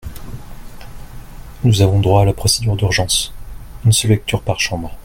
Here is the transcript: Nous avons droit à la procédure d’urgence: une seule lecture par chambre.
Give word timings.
Nous 1.63 1.83
avons 1.83 1.99
droit 1.99 2.23
à 2.23 2.25
la 2.25 2.33
procédure 2.33 2.75
d’urgence: 2.75 3.31
une 3.85 3.91
seule 3.91 4.09
lecture 4.09 4.41
par 4.41 4.59
chambre. 4.59 4.97